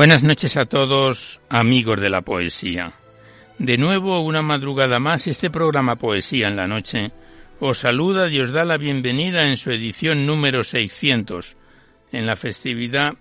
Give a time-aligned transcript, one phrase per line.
[0.00, 2.94] Buenas noches a todos, amigos de la poesía.
[3.58, 7.12] De nuevo, una madrugada más, este programa Poesía en la Noche
[7.60, 11.54] os saluda y os da la bienvenida en su edición número 600,
[12.12, 13.12] en la festividad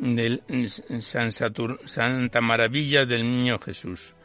[0.00, 0.42] del
[0.98, 4.16] San Santa Maravilla del Niño Jesús.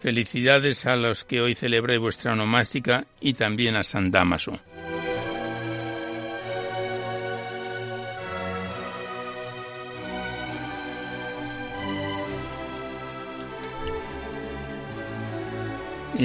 [0.00, 4.60] Felicidades a los que hoy celebráis vuestra onomástica y también a San Damaso.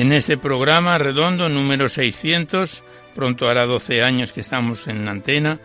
[0.02, 2.84] En este programa redondo número 600,
[3.16, 5.60] pronto hará 12 años que estamos en antena,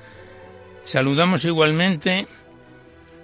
[0.85, 2.27] saludamos igualmente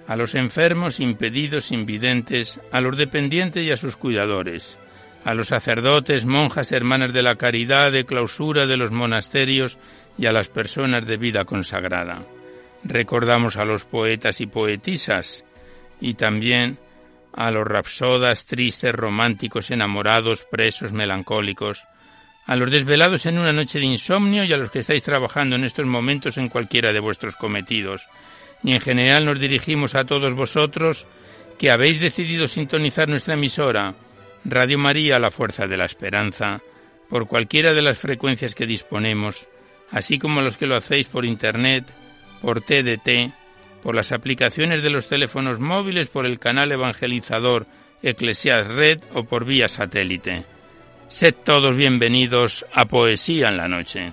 [0.07, 4.79] a los enfermos, impedidos, invidentes, a los dependientes y a sus cuidadores,
[5.25, 9.79] a los sacerdotes, monjas, hermanas de la caridad, de clausura de los monasterios
[10.19, 12.23] y a las personas de vida consagrada.
[12.85, 15.45] Recordamos a los poetas y poetisas
[16.01, 16.79] y también
[17.39, 21.87] a los rapsodas, tristes, románticos, enamorados, presos, melancólicos,
[22.47, 25.63] a los desvelados en una noche de insomnio y a los que estáis trabajando en
[25.63, 28.09] estos momentos en cualquiera de vuestros cometidos.
[28.65, 31.07] Y en general nos dirigimos a todos vosotros
[31.61, 33.95] que habéis decidido sintonizar nuestra emisora,
[34.45, 36.61] Radio María, la Fuerza de la Esperanza,
[37.09, 39.47] por cualquiera de las frecuencias que disponemos,
[39.93, 41.85] así como los que lo hacéis por Internet,
[42.43, 43.33] por TDT,
[43.89, 47.65] por las aplicaciones de los teléfonos móviles, por el canal evangelizador
[48.03, 50.45] Eclesias Red o por vía satélite.
[51.09, 54.13] Sed todos bienvenidos a Poesía en la Noche.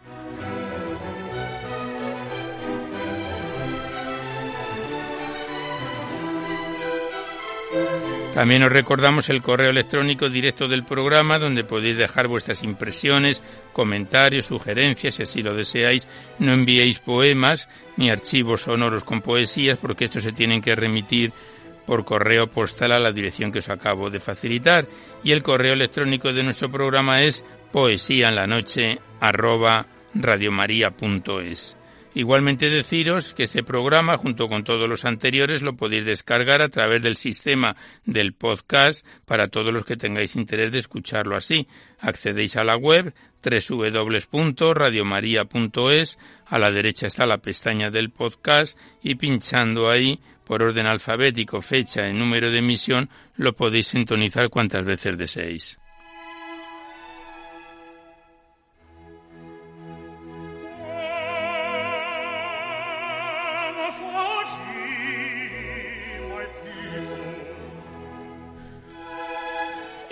[8.33, 13.43] También os recordamos el correo electrónico directo del programa donde podéis dejar vuestras impresiones,
[13.73, 16.07] comentarios, sugerencias, si así lo deseáis.
[16.39, 21.33] No enviéis poemas ni archivos sonoros con poesías porque estos se tienen que remitir
[21.85, 24.87] por correo postal a la dirección que os acabo de facilitar.
[25.23, 27.43] Y el correo electrónico de nuestro programa es
[27.73, 28.99] poesía en la noche
[32.13, 37.01] Igualmente deciros que este programa, junto con todos los anteriores, lo podéis descargar a través
[37.01, 41.69] del sistema del podcast para todos los que tengáis interés de escucharlo así.
[41.99, 49.89] Accedéis a la web www.radiomaria.es, a la derecha está la pestaña del podcast y pinchando
[49.89, 55.80] ahí por orden alfabético, fecha y número de emisión, lo podéis sintonizar cuantas veces deseéis.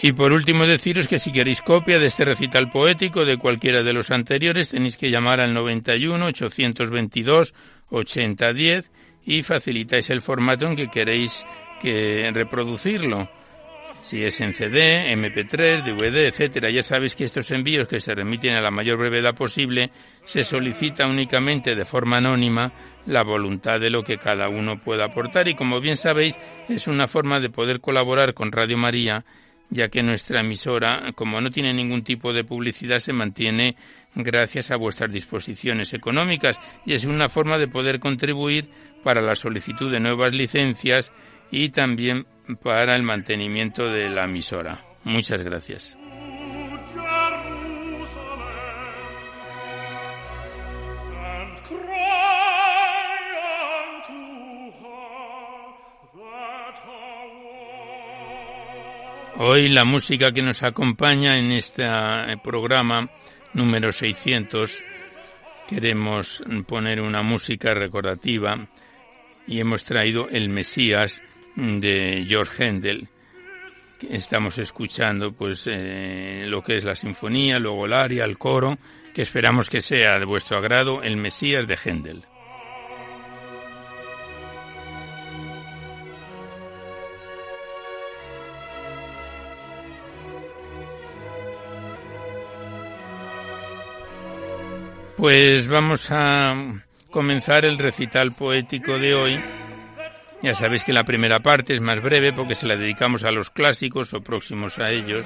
[0.01, 3.91] Y por último deciros que si queréis copia de este recital poético de cualquiera de
[3.91, 7.53] los anteriores tenéis que llamar al 91 822
[7.89, 8.91] 8010
[9.25, 11.45] y facilitáis el formato en que queréis
[11.81, 13.29] que reproducirlo.
[14.01, 18.55] Si es en CD, MP3, DVD, etcétera, ya sabéis que estos envíos que se remiten
[18.55, 19.91] a la mayor brevedad posible
[20.23, 22.71] se solicita únicamente de forma anónima
[23.05, 27.07] la voluntad de lo que cada uno pueda aportar y como bien sabéis es una
[27.07, 29.25] forma de poder colaborar con Radio María
[29.69, 33.75] ya que nuestra emisora, como no tiene ningún tipo de publicidad, se mantiene
[34.15, 38.69] gracias a vuestras disposiciones económicas y es una forma de poder contribuir
[39.03, 41.11] para la solicitud de nuevas licencias
[41.51, 42.25] y también
[42.63, 44.83] para el mantenimiento de la emisora.
[45.03, 45.98] Muchas gracias.
[59.41, 61.85] Hoy la música que nos acompaña en este
[62.43, 63.09] programa
[63.53, 64.83] número 600
[65.65, 68.67] queremos poner una música recordativa
[69.47, 71.23] y hemos traído El Mesías
[71.55, 73.07] de George Händel.
[74.09, 78.77] Estamos escuchando pues eh, lo que es la sinfonía, luego el aria, el coro,
[79.15, 82.25] que esperamos que sea de vuestro agrado El Mesías de Händel.
[95.19, 96.55] Pues vamos a
[97.11, 99.37] comenzar el recital poético de hoy.
[100.41, 103.49] Ya sabéis que la primera parte es más breve porque se la dedicamos a los
[103.49, 105.25] clásicos o próximos a ellos.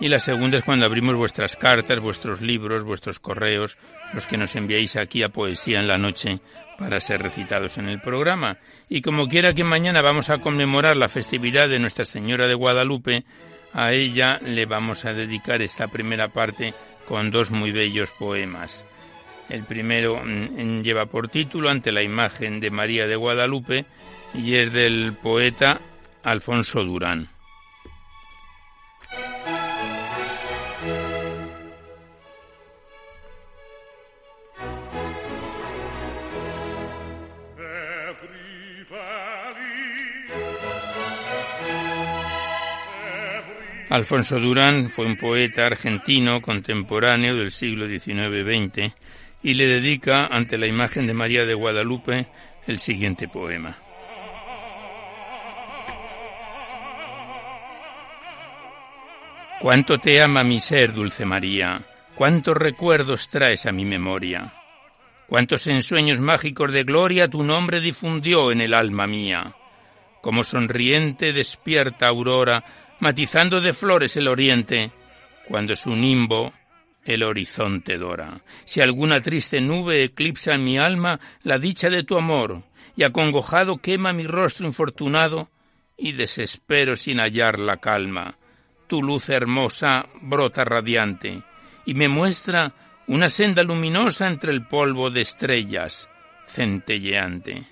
[0.00, 3.78] Y la segunda es cuando abrimos vuestras cartas, vuestros libros, vuestros correos,
[4.12, 6.40] los que nos enviáis aquí a Poesía en la Noche
[6.76, 8.58] para ser recitados en el programa.
[8.88, 13.22] Y como quiera que mañana vamos a conmemorar la festividad de Nuestra Señora de Guadalupe,
[13.72, 16.74] a ella le vamos a dedicar esta primera parte
[17.06, 18.84] con dos muy bellos poemas.
[19.48, 23.84] El primero mm, lleva por título Ante la imagen de María de Guadalupe
[24.34, 25.80] y es del poeta
[26.22, 27.28] Alfonso Durán.
[43.88, 48.92] Alfonso Durán fue un poeta argentino contemporáneo del siglo XIX-XX
[49.46, 52.26] y le dedica ante la imagen de María de Guadalupe
[52.66, 53.78] el siguiente poema.
[59.60, 61.80] Cuánto te ama mi ser, dulce María,
[62.16, 64.52] cuántos recuerdos traes a mi memoria,
[65.28, 69.54] cuántos ensueños mágicos de gloria tu nombre difundió en el alma mía,
[70.22, 72.64] como sonriente despierta aurora,
[72.98, 74.90] matizando de flores el oriente,
[75.46, 76.52] cuando su nimbo
[77.06, 78.40] el horizonte dora.
[78.64, 82.62] Si alguna triste nube eclipsa en mi alma la dicha de tu amor,
[82.96, 85.48] y acongojado quema mi rostro infortunado,
[85.96, 88.36] y desespero sin hallar la calma,
[88.86, 91.42] tu luz hermosa brota radiante,
[91.86, 92.72] y me muestra
[93.06, 96.10] una senda luminosa entre el polvo de estrellas,
[96.46, 97.62] centelleante.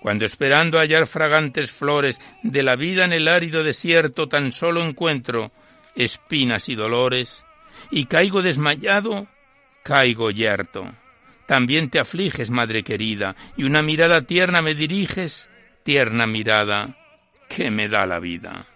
[0.00, 5.52] Cuando esperando hallar fragantes flores de la vida en el árido desierto tan solo encuentro
[5.94, 7.44] espinas y dolores,
[7.90, 9.26] y caigo desmayado,
[9.82, 10.92] caigo yerto.
[11.46, 15.50] También te afliges, madre querida, y una mirada tierna me diriges,
[15.82, 16.96] tierna mirada
[17.48, 18.66] que me da la vida.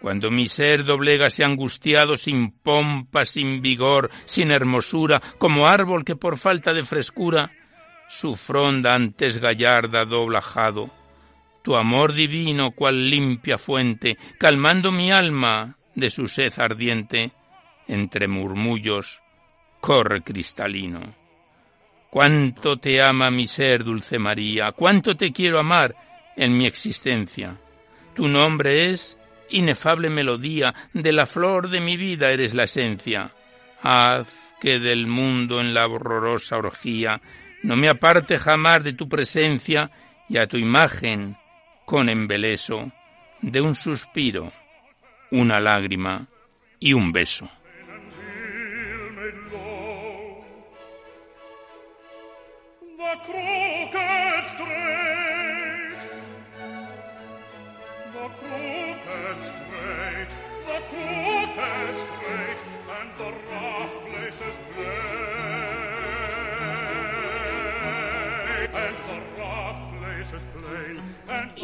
[0.00, 6.38] Cuando mi ser doblegase angustiado, sin pompa, sin vigor, sin hermosura, como árbol que por
[6.38, 7.52] falta de frescura,
[8.08, 10.90] su fronda antes gallarda doblajado,
[11.62, 17.30] tu amor divino, cual limpia fuente, calmando mi alma de su sed ardiente,
[17.92, 19.22] entre murmullos,
[19.80, 21.14] corre cristalino.
[22.10, 25.94] Cuánto te ama mi ser, dulce María, cuánto te quiero amar
[26.36, 27.58] en mi existencia.
[28.14, 29.18] Tu nombre es
[29.50, 33.30] inefable melodía, de la flor de mi vida eres la esencia.
[33.82, 37.20] Haz que del mundo en la horrorosa orgía
[37.62, 39.90] no me aparte jamás de tu presencia
[40.28, 41.36] y a tu imagen,
[41.84, 42.90] con embeleso,
[43.42, 44.50] de un suspiro,
[45.30, 46.26] una lágrima
[46.78, 47.50] y un beso.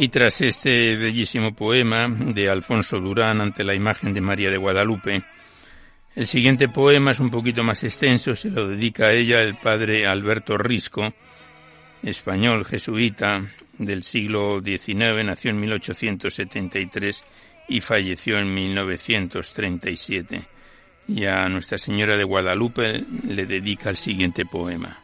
[0.00, 5.24] Y tras este bellísimo poema de Alfonso Durán ante la imagen de María de Guadalupe,
[6.14, 10.06] el siguiente poema es un poquito más extenso, se lo dedica a ella el padre
[10.06, 11.12] Alberto Risco,
[12.02, 13.46] español jesuita
[13.78, 17.24] del siglo XIX, nació en 1873
[17.68, 20.42] y falleció en 1937.
[21.08, 24.98] Y a Nuestra Señora de Guadalupe le dedica el siguiente poema.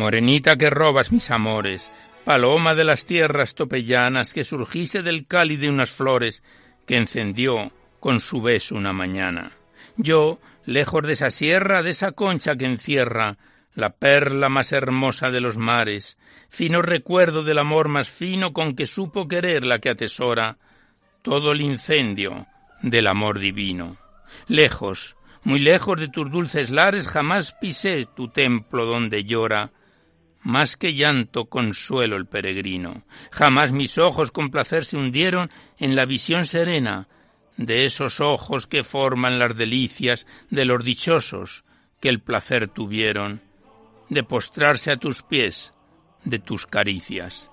[0.00, 1.90] Morenita que robas mis amores,
[2.24, 6.42] paloma de las tierras topellanas, que surgiste del cáliz de unas flores
[6.86, 9.52] que encendió con su beso una mañana.
[9.96, 13.38] Yo, lejos de esa sierra, de esa concha que encierra
[13.74, 18.86] la perla más hermosa de los mares, fino recuerdo del amor más fino con que
[18.86, 20.58] supo querer la que atesora
[21.22, 22.46] todo el incendio
[22.82, 23.96] del amor divino.
[24.48, 29.70] Lejos, muy lejos de tus dulces lares jamás pisé tu templo donde llora
[30.42, 33.02] más que llanto consuelo el peregrino.
[33.30, 37.08] Jamás mis ojos con placer se hundieron en la visión serena
[37.56, 41.64] de esos ojos que forman las delicias de los dichosos
[42.00, 43.42] que el placer tuvieron
[44.08, 45.72] de postrarse a tus pies,
[46.24, 47.50] de tus caricias.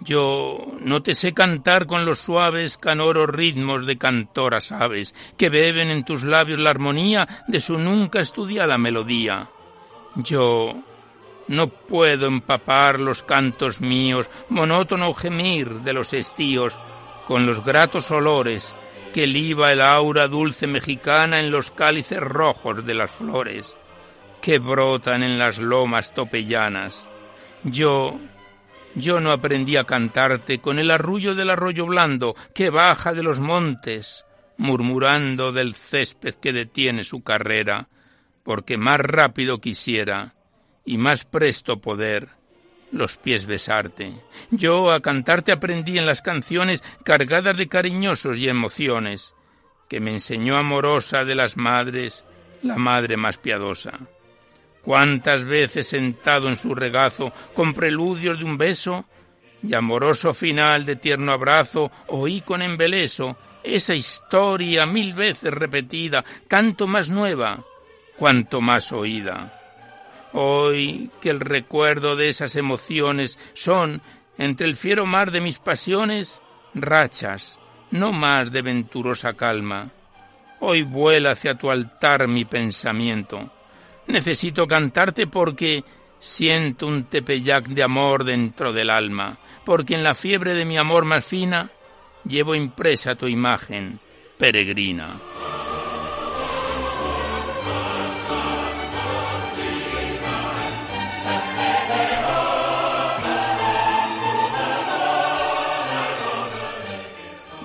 [0.00, 5.90] Yo no te sé cantar con los suaves canoros ritmos de cantoras aves que beben
[5.90, 9.48] en tus labios la armonía de su nunca estudiada melodía.
[10.16, 10.82] Yo
[11.48, 16.78] no puedo empapar los cantos míos, monótono gemir de los estíos,
[17.26, 18.74] con los gratos olores
[19.12, 23.76] que liba el aura dulce mexicana en los cálices rojos de las flores
[24.42, 27.06] que brotan en las lomas topellanas.
[27.62, 28.18] Yo,
[28.94, 33.40] yo no aprendí a cantarte con el arrullo del arroyo blando que baja de los
[33.40, 34.26] montes,
[34.58, 37.88] murmurando del césped que detiene su carrera,
[38.42, 40.33] porque más rápido quisiera
[40.84, 42.28] y más presto poder
[42.94, 44.14] los pies besarte.
[44.50, 49.34] Yo a cantarte aprendí en las canciones cargadas de cariñosos y emociones,
[49.88, 52.24] que me enseñó amorosa de las madres,
[52.62, 53.98] la madre más piadosa.
[54.82, 59.06] Cuántas veces sentado en su regazo, con preludios de un beso
[59.62, 66.86] y amoroso final de tierno abrazo, oí con embeleso esa historia mil veces repetida, tanto
[66.86, 67.64] más nueva,
[68.16, 69.63] cuanto más oída.
[70.36, 74.02] Hoy que el recuerdo de esas emociones son,
[74.36, 76.42] entre el fiero mar de mis pasiones,
[76.74, 77.60] rachas,
[77.92, 79.92] no más de venturosa calma.
[80.58, 83.48] Hoy vuela hacia tu altar mi pensamiento.
[84.08, 85.84] Necesito cantarte porque
[86.18, 91.04] siento un tepeyac de amor dentro del alma, porque en la fiebre de mi amor
[91.04, 91.70] más fina
[92.26, 94.00] llevo impresa tu imagen,
[94.36, 95.33] peregrina.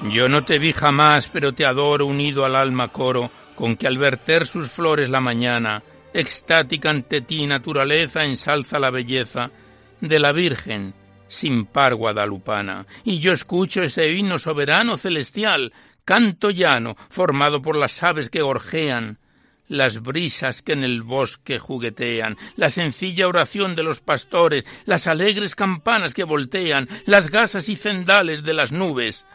[0.07, 3.97] Yo no te vi jamás, pero te adoro unido al alma coro, con que al
[3.97, 9.51] verter sus flores la mañana, extática ante ti naturaleza ensalza la belleza
[9.99, 10.93] de la Virgen
[11.27, 12.87] sin par guadalupana.
[13.03, 19.19] Y yo escucho ese himno soberano celestial, canto llano, formado por las aves que gorjean,
[19.67, 25.55] las brisas que en el bosque juguetean, la sencilla oración de los pastores, las alegres
[25.55, 29.27] campanas que voltean, las gasas y cendales de las nubes,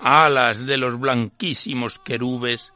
[0.00, 2.72] alas de los blanquísimos querubes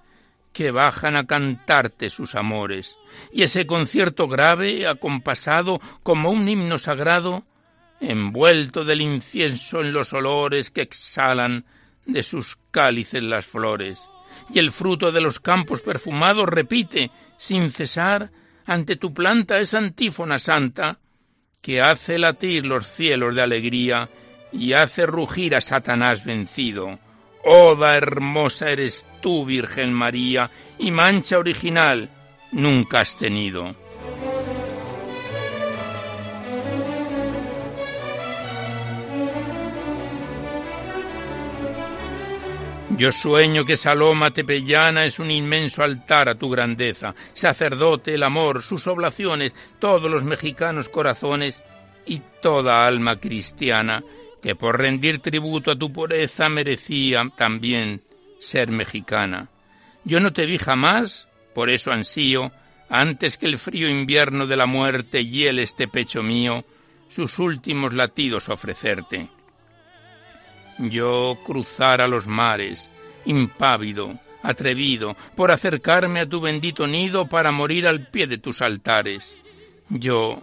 [0.53, 2.99] que bajan a cantarte sus amores,
[3.33, 7.45] y ese concierto grave, acompasado como un himno sagrado,
[8.01, 11.65] envuelto del incienso en los olores que exhalan
[12.07, 14.09] de sus cálices las flores,
[14.49, 18.31] y el fruto de los campos perfumados repite, sin cesar,
[18.65, 21.01] ante tu planta esa antífona santa,
[21.61, 24.09] que hace latir los cielos de alegría
[24.53, 27.01] y hace rugir a Satanás vencido
[27.47, 32.09] Oda hermosa eres tú, Virgen María, y mancha original
[32.53, 33.75] nunca has tenido.
[42.97, 48.63] Yo sueño que Saloma Tepellana es un inmenso altar a tu grandeza, sacerdote, el amor,
[48.63, 51.65] sus oblaciones, todos los mexicanos corazones
[52.07, 54.03] y toda alma cristiana
[54.45, 58.03] que por rendir tributo a tu pureza merecía también
[58.39, 59.49] ser mexicana.
[60.05, 62.53] Yo no te vi jamás, por eso ansío,
[62.91, 66.63] antes que el frío invierno de la muerte hiele este pecho mío,
[67.09, 69.31] sus últimos latidos ofrecerte.
[70.79, 72.91] Yo cruzara los mares,
[73.25, 79.39] impávido, atrevido, por acercarme a tu bendito nido para morir al pie de tus altares.
[79.89, 80.43] Yo,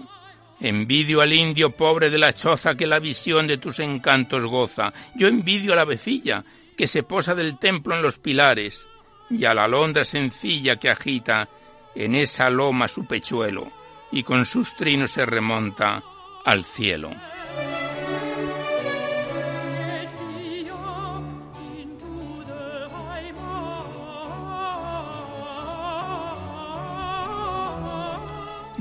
[0.61, 4.93] Envidio al indio pobre de la choza que la visión de tus encantos goza.
[5.15, 6.45] Yo envidio a la vecilla
[6.77, 8.87] que se posa del templo en los pilares
[9.29, 11.49] y a la alondra sencilla que agita
[11.95, 13.71] en esa loma su pechuelo
[14.11, 16.03] y con sus trinos se remonta
[16.45, 17.09] al cielo.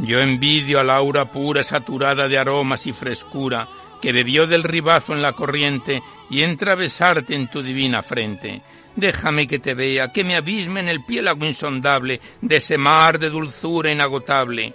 [0.03, 3.69] Yo envidio a la aura pura saturada de aromas y frescura,
[4.01, 8.63] que bebió del ribazo en la corriente y entra a besarte en tu divina frente.
[8.97, 13.29] Déjame que te vea, que me abisme en el piélago insondable de ese mar de
[13.29, 14.73] dulzura inagotable,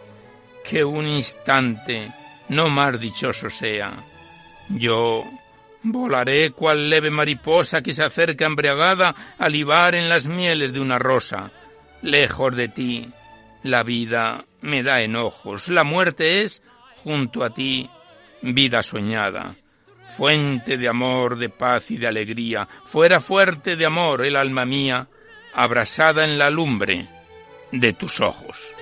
[0.64, 2.12] que un instante
[2.50, 3.94] no más dichoso sea.
[4.70, 5.24] Yo
[5.82, 11.00] volaré cual leve mariposa que se acerca embriagada a libar en las mieles de una
[11.00, 11.52] rosa
[12.02, 13.10] lejos de ti.
[13.66, 16.62] La vida me da enojos, la muerte es,
[16.98, 17.90] junto a ti,
[18.44, 19.56] vida soñada.
[20.16, 25.08] Fuente de amor, de paz y de alegría, fuera fuerte de amor el alma mía,
[25.52, 27.10] abrasada en la lumbre
[27.72, 28.75] de tus ojos.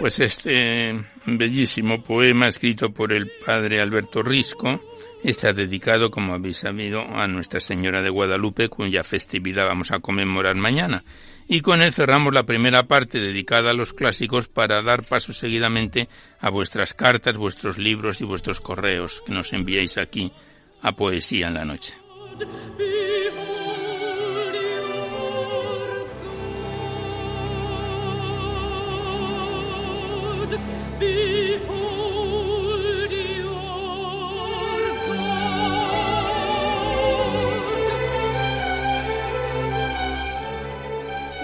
[0.00, 4.80] Pues este bellísimo poema escrito por el padre Alberto Risco
[5.22, 10.56] está dedicado, como habéis sabido, a Nuestra Señora de Guadalupe, cuya festividad vamos a conmemorar
[10.56, 11.04] mañana.
[11.46, 16.08] Y con él cerramos la primera parte dedicada a los clásicos para dar paso seguidamente
[16.40, 20.32] a vuestras cartas, vuestros libros y vuestros correos que nos enviáis aquí
[20.80, 21.92] a Poesía en la Noche.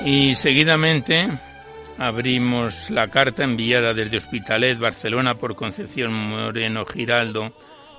[0.07, 1.29] Y seguidamente
[1.99, 7.53] abrimos la carta enviada desde Hospitalet, Barcelona, por Concepción Moreno Giraldo,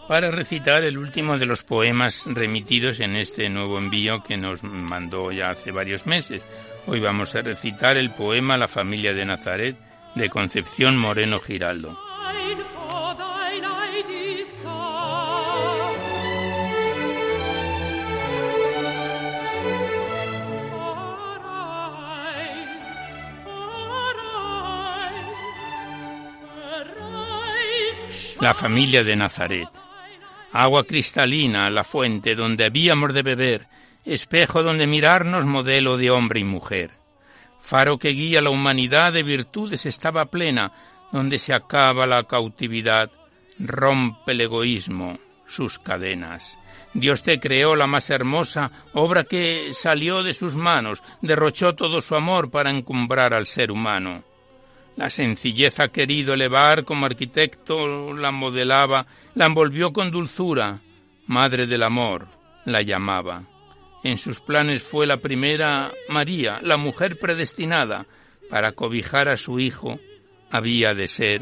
[0.07, 5.33] para recitar el último de los poemas remitidos en este nuevo envío que nos mandó
[5.33, 6.47] ya hace varios meses.
[6.85, 9.86] Hoy vamos a recitar el poema La familia de Nazaret
[10.17, 11.97] de Concepción Moreno Giraldo.
[28.39, 29.67] la familia de Nazaret.
[30.51, 33.67] Agua cristalina, la fuente donde habíamos de beber,
[34.05, 36.96] espejo donde mirarnos modelo de hombre y mujer.
[37.67, 40.71] Faro que guía la humanidad de virtudes estaba plena,
[41.11, 43.11] donde se acaba la cautividad,
[43.59, 46.57] rompe el egoísmo sus cadenas.
[46.93, 52.15] Dios te creó la más hermosa obra que salió de sus manos, derrochó todo su
[52.15, 54.23] amor para encumbrar al ser humano.
[54.95, 60.79] La sencillez ha querido elevar como arquitecto, la modelaba, la envolvió con dulzura,
[61.25, 62.29] madre del amor,
[62.63, 63.43] la llamaba.
[64.07, 68.05] En sus planes fue la primera María, la mujer predestinada,
[68.49, 69.99] para cobijar a su hijo,
[70.49, 71.41] había de ser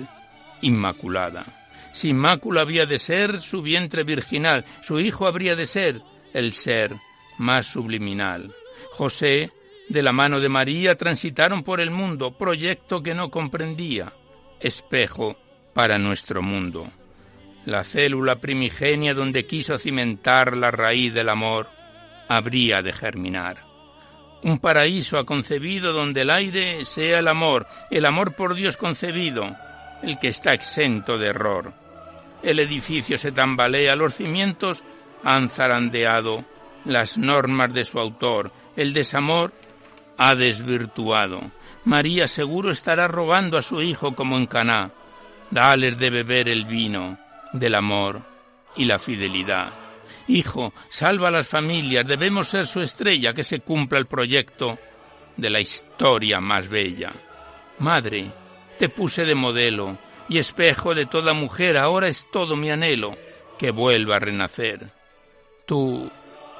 [0.61, 1.45] inmaculada.
[1.93, 6.01] Sin mácula había de ser su vientre virginal, su hijo habría de ser
[6.33, 6.95] el ser
[7.37, 8.51] más subliminal.
[8.93, 9.51] José
[9.87, 14.11] de la mano de María transitaron por el mundo, proyecto que no comprendía,
[14.59, 15.37] espejo
[15.75, 16.87] para nuestro mundo.
[17.65, 21.75] La célula primigenia donde quiso cimentar la raíz del amor
[22.27, 23.57] habría de germinar.
[24.43, 29.55] Un paraíso ha concebido donde el aire sea el amor, el amor por Dios concebido,
[30.03, 31.73] el que está exento de error.
[32.43, 34.83] El edificio se tambalea, los cimientos
[35.23, 36.45] han zarandeado
[36.85, 39.51] las normas de su autor, el desamor
[40.17, 41.41] ha desvirtuado.
[41.85, 44.91] María seguro estará rogando a su hijo como en Caná.
[45.51, 47.17] Dales de beber el vino
[47.53, 48.21] del amor
[48.75, 49.84] y la fidelidad.
[50.27, 54.77] Hijo, salva a las familias, debemos ser su estrella, que se cumpla el proyecto
[55.37, 57.13] de la historia más bella.
[57.79, 58.31] Madre,
[58.79, 63.15] te puse de modelo y espejo de toda mujer, ahora es todo mi anhelo,
[63.57, 64.91] que vuelva a renacer.
[65.67, 66.09] Tú,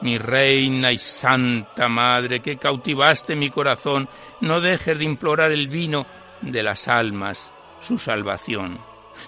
[0.01, 4.07] mi reina y santa madre, que cautivaste mi corazón,
[4.41, 6.05] no dejes de implorar el vino
[6.41, 8.79] de las almas, su salvación.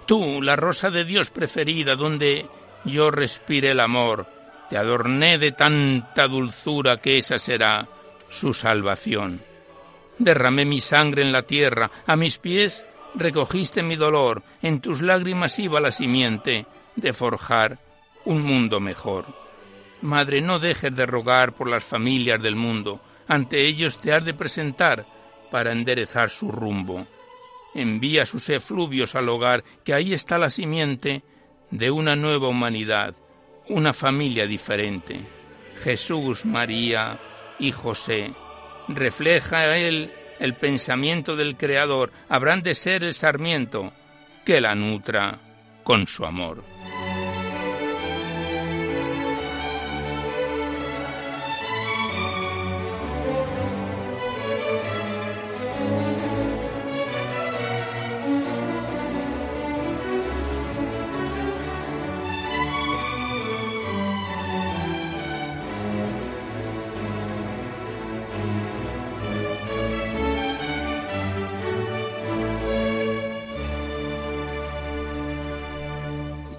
[0.05, 2.45] Tú, la rosa de Dios preferida, donde
[2.87, 4.25] yo respire el amor,
[4.69, 7.87] te adorné de tanta dulzura que esa será
[8.29, 9.41] su salvación.
[10.17, 15.59] Derramé mi sangre en la tierra, a mis pies recogiste mi dolor, en tus lágrimas
[15.59, 17.77] iba la simiente de forjar
[18.25, 19.25] un mundo mejor.
[20.01, 24.33] Madre, no dejes de rogar por las familias del mundo, ante ellos te has de
[24.33, 25.05] presentar
[25.51, 27.05] para enderezar su rumbo.
[27.73, 31.23] Envía sus efluvios al hogar, que ahí está la simiente
[31.71, 33.15] de una nueva humanidad,
[33.69, 35.19] una familia diferente.
[35.79, 37.19] Jesús, María
[37.59, 38.33] y José.
[38.87, 43.91] Refleja él el pensamiento del Creador, habrán de ser el sarmiento
[44.45, 45.39] que la nutra
[45.83, 46.63] con su amor.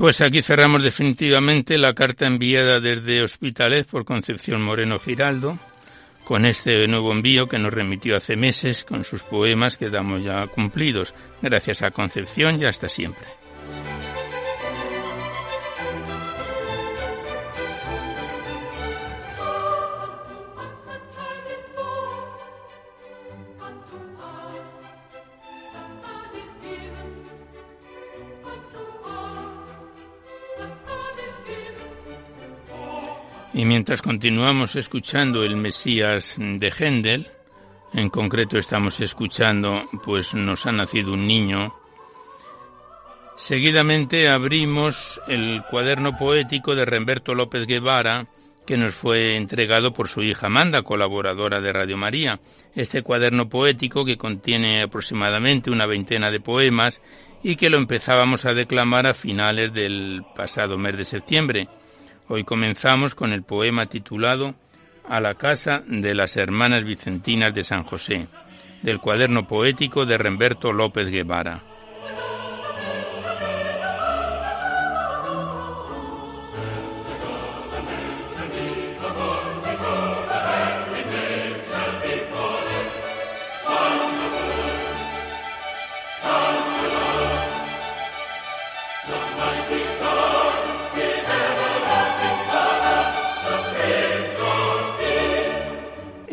[0.09, 5.59] Pues aquí cerramos definitivamente la carta enviada desde Hospitalet por Concepción Moreno Giraldo,
[6.25, 10.47] con este nuevo envío que nos remitió hace meses con sus poemas que damos ya
[10.47, 11.13] cumplidos.
[11.43, 13.27] Gracias a Concepción y hasta siempre.
[33.59, 37.27] Y mientras continuamos escuchando el Mesías de Händel,
[37.93, 41.75] en concreto estamos escuchando, pues nos ha nacido un niño,
[43.37, 48.29] seguidamente abrimos el cuaderno poético de Remberto López Guevara,
[48.65, 52.39] que nos fue entregado por su hija Amanda, colaboradora de Radio María.
[52.77, 57.03] Este cuaderno poético, que contiene aproximadamente una veintena de poemas
[57.43, 61.69] y que lo empezábamos a declamar a finales del pasado mes de septiembre.
[62.31, 64.55] Hoy comenzamos con el poema titulado
[65.09, 68.27] A la casa de las hermanas vicentinas de San José,
[68.83, 71.63] del cuaderno poético de Remberto López Guevara.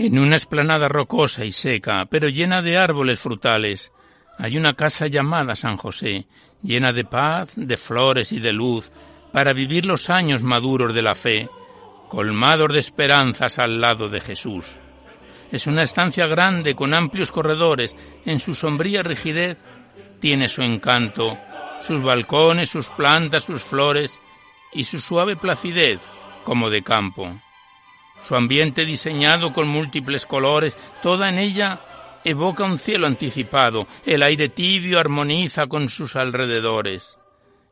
[0.05, 3.91] En una esplanada rocosa y seca, pero llena de árboles frutales,
[4.37, 6.27] hay una casa llamada San José,
[6.61, 8.91] llena de paz, de flores y de luz,
[9.33, 11.49] para vivir los años maduros de la fe,
[12.07, 14.79] colmados de esperanzas al lado de Jesús.
[15.51, 19.63] Es una estancia grande con amplios corredores, en su sombría rigidez
[20.19, 21.35] tiene su encanto,
[21.79, 24.19] sus balcones, sus plantas, sus flores
[24.71, 25.99] y su suave placidez
[26.43, 27.41] como de campo
[28.21, 31.79] su ambiente diseñado con múltiples colores, toda en ella
[32.23, 37.19] evoca un cielo anticipado, el aire tibio armoniza con sus alrededores.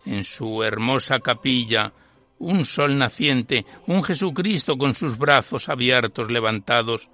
[0.05, 1.91] En su hermosa capilla,
[2.39, 7.09] un sol naciente, un Jesucristo con sus brazos abiertos levantados,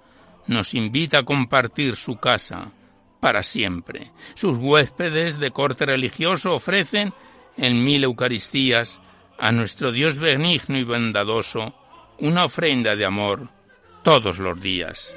[0.46, 2.72] nos invita a compartir su casa
[3.20, 4.10] para siempre.
[4.34, 7.14] Sus huéspedes de corte religioso ofrecen
[7.56, 9.00] en mil Eucaristías
[9.38, 11.74] a nuestro Dios benigno y bondadoso
[12.20, 13.48] una ofrenda de amor
[14.02, 15.14] todos los días.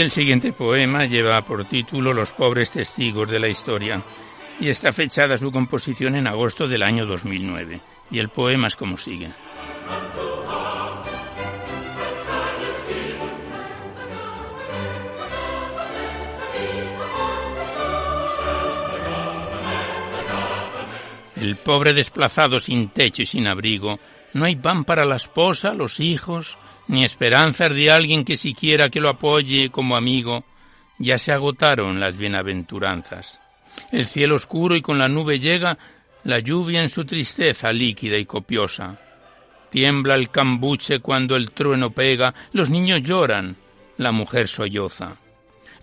[0.00, 4.02] Y el siguiente poema lleva por título Los pobres testigos de la historia
[4.58, 7.82] y está fechada su composición en agosto del año 2009.
[8.10, 9.30] Y el poema es como sigue.
[21.36, 24.00] El pobre desplazado sin techo y sin abrigo,
[24.32, 26.56] no hay pan para la esposa, los hijos,
[26.90, 30.44] ni esperanzas de alguien que siquiera que lo apoye como amigo,
[30.98, 33.40] ya se agotaron las bienaventuranzas.
[33.92, 35.78] El cielo oscuro y con la nube llega
[36.24, 38.98] la lluvia en su tristeza líquida y copiosa.
[39.70, 43.56] Tiembla el cambuche cuando el trueno pega, los niños lloran,
[43.96, 45.14] la mujer solloza.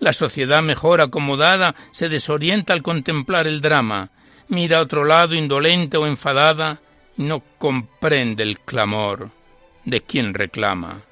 [0.00, 4.10] La sociedad mejor acomodada se desorienta al contemplar el drama,
[4.48, 6.82] mira a otro lado indolente o enfadada
[7.16, 9.37] y no comprende el clamor
[9.88, 11.02] de quien reclama.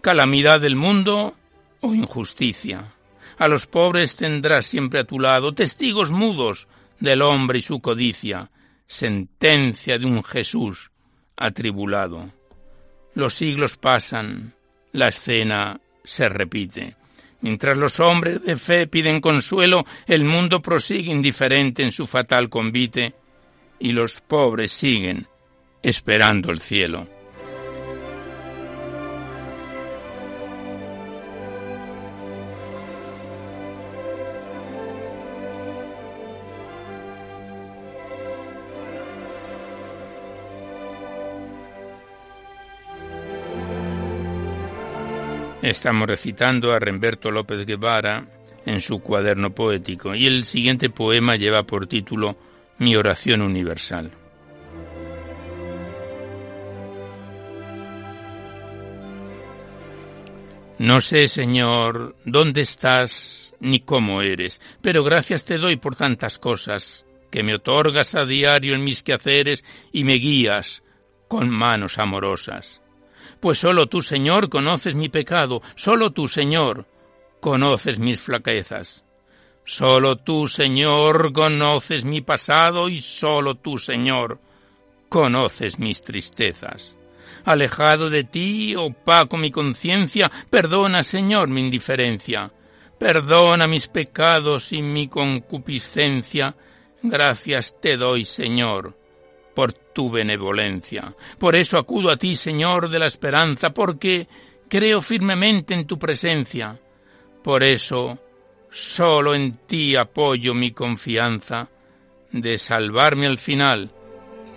[0.00, 1.34] Calamidad del mundo
[1.80, 2.92] o injusticia.
[3.38, 6.68] A los pobres tendrás siempre a tu lado, testigos mudos
[7.00, 8.50] del hombre y su codicia,
[8.86, 10.90] sentencia de un Jesús
[11.36, 12.30] atribulado.
[13.14, 14.54] Los siglos pasan,
[14.92, 16.96] la escena se repite.
[17.40, 23.14] Mientras los hombres de fe piden consuelo, el mundo prosigue indiferente en su fatal convite,
[23.78, 25.26] y los pobres siguen
[25.82, 27.15] esperando el cielo.
[45.76, 48.26] Estamos recitando a Remberto López Guevara
[48.64, 52.34] en su cuaderno poético y el siguiente poema lleva por título
[52.78, 54.10] Mi oración universal.
[60.78, 67.04] No sé, Señor, dónde estás ni cómo eres, pero gracias te doy por tantas cosas
[67.30, 69.62] que me otorgas a diario en mis quehaceres
[69.92, 70.82] y me guías
[71.28, 72.80] con manos amorosas.
[73.40, 76.86] Pues solo tú, Señor, conoces mi pecado, solo tú, Señor,
[77.40, 79.04] conoces mis flaquezas.
[79.64, 84.38] Solo tú, Señor, conoces mi pasado y solo tú, Señor,
[85.08, 86.96] conoces mis tristezas.
[87.44, 92.52] Alejado de ti, opaco mi conciencia, perdona, Señor, mi indiferencia.
[92.98, 96.56] Perdona mis pecados y mi concupiscencia.
[97.02, 98.96] Gracias te doy, Señor,
[99.56, 101.14] por tu benevolencia.
[101.38, 104.28] Por eso acudo a ti, Señor de la esperanza, porque
[104.68, 106.78] creo firmemente en tu presencia.
[107.42, 108.18] Por eso
[108.70, 111.70] solo en ti apoyo mi confianza
[112.30, 113.90] de salvarme al final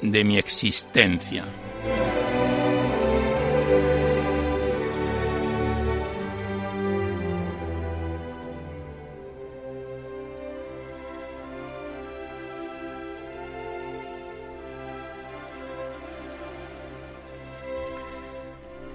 [0.02, 1.46] de mi existencia.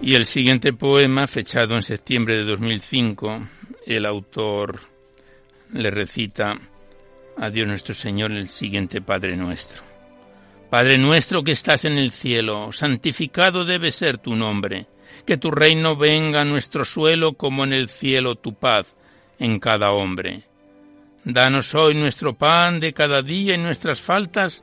[0.06, 3.40] Y el siguiente poema, fechado en septiembre de 2005,
[3.86, 4.80] el autor
[5.72, 6.58] le recita
[7.38, 9.82] a Dios nuestro Señor el siguiente Padre nuestro.
[10.68, 14.88] Padre nuestro que estás en el cielo, santificado debe ser tu nombre,
[15.24, 18.94] que tu reino venga a nuestro suelo como en el cielo tu paz
[19.38, 20.42] en cada hombre.
[21.24, 24.62] Danos hoy nuestro pan de cada día y nuestras faltas,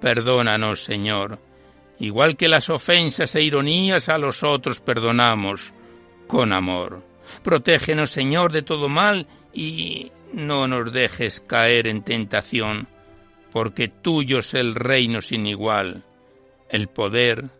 [0.00, 1.51] perdónanos, Señor
[2.02, 5.72] igual que las ofensas e ironías a los otros perdonamos
[6.26, 7.00] con amor.
[7.44, 12.88] Protégenos, Señor, de todo mal y no nos dejes caer en tentación,
[13.52, 16.02] porque tuyo es el reino sin igual,
[16.68, 17.50] el poder,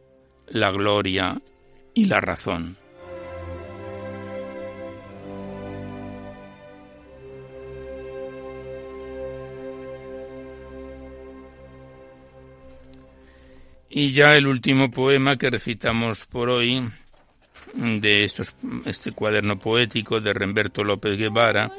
[0.48, 1.40] la gloria
[1.94, 2.81] y la razón.
[13.94, 16.82] Y ya el último poema que recitamos por hoy
[17.74, 18.54] de estos,
[18.86, 21.70] este cuaderno poético de Remberto López Guevara,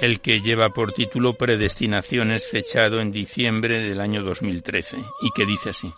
[0.00, 5.70] el que lleva por título Predestinaciones, fechado en diciembre del año 2013, y que dice
[5.70, 5.92] así.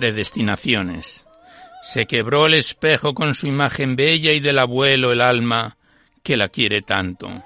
[0.00, 1.26] Predestinaciones.
[1.82, 5.76] Se quebró el espejo con su imagen bella y del abuelo el alma
[6.22, 7.44] que la quiere tanto,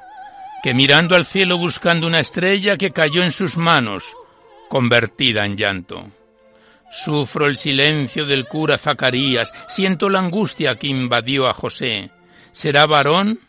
[0.62, 4.16] que mirando al cielo buscando una estrella que cayó en sus manos,
[4.68, 6.10] convertida en llanto.
[6.92, 12.12] Sufro el silencio del cura Zacarías, siento la angustia que invadió a José.
[12.52, 13.40] ¿Será varón?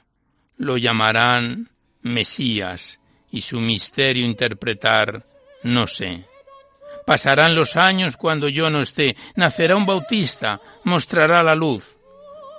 [0.57, 1.69] Lo llamarán
[2.01, 5.27] Mesías, y su misterio interpretar
[5.61, 6.25] no sé.
[7.05, 9.15] Pasarán los años cuando yo no esté.
[9.35, 11.97] Nacerá un bautista, mostrará la luz.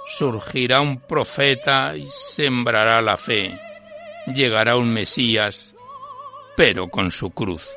[0.07, 3.59] Surgirá un profeta y sembrará la fe.
[4.33, 5.75] Llegará un Mesías,
[6.57, 7.69] pero con su cruz.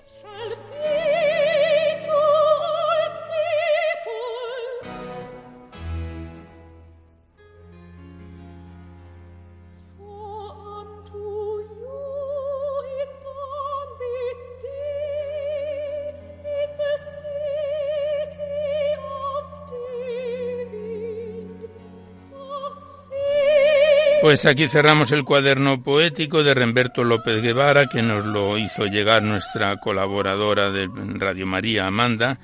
[24.29, 29.23] Pues aquí cerramos el cuaderno poético de Remberto López Guevara, que nos lo hizo llegar
[29.23, 32.39] nuestra colaboradora de Radio María, Amanda.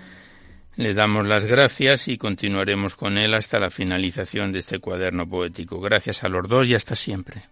[0.78, 5.80] Le damos las gracias y continuaremos con él hasta la finalización de este cuaderno poético.
[5.80, 7.44] Gracias a los dos y hasta siempre.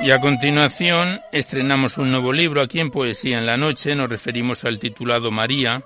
[0.00, 3.94] Y a continuación estrenamos un nuevo libro aquí en Poesía en la Noche.
[3.94, 5.84] Nos referimos al titulado María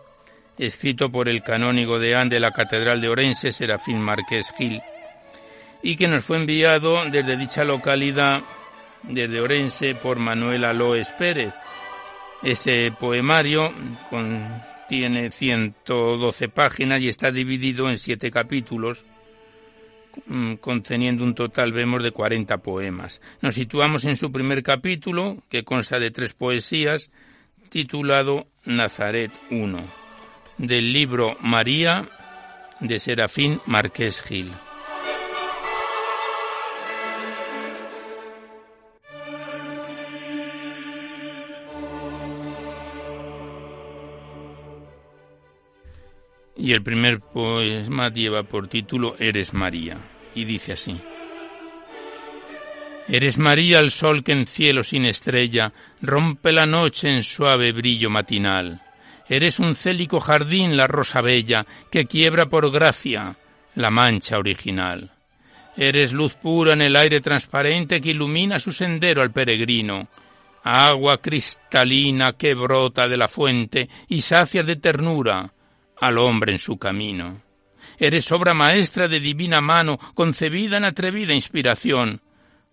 [0.59, 4.81] escrito por el canónigo de de la Catedral de Orense, Serafín Márquez Gil,
[5.83, 8.43] y que nos fue enviado desde dicha localidad,
[9.03, 11.53] desde Orense, por Manuel Aloes Pérez.
[12.43, 13.73] Este poemario
[14.11, 19.05] contiene 112 páginas y está dividido en siete capítulos,
[20.27, 23.21] mm, conteniendo un total, vemos, de 40 poemas.
[23.43, 27.11] Nos situamos en su primer capítulo, que consta de tres poesías,
[27.69, 30.06] titulado Nazaret I
[30.59, 32.09] del libro María
[32.81, 34.53] de Serafín Marqués Gil.
[46.59, 49.99] Y el primer poema lleva por título Eres María
[50.35, 50.99] y dice así.
[53.09, 58.11] Eres María el sol que en cielo sin estrella rompe la noche en suave brillo
[58.11, 58.86] matinal.
[59.29, 63.37] Eres un célico jardín la rosa bella que quiebra por gracia
[63.75, 65.11] la mancha original.
[65.77, 70.09] Eres luz pura en el aire transparente que ilumina su sendero al peregrino,
[70.63, 75.53] agua cristalina que brota de la fuente y sacia de ternura
[76.01, 77.43] al hombre en su camino.
[77.99, 82.21] Eres obra maestra de divina mano, concebida en atrevida inspiración,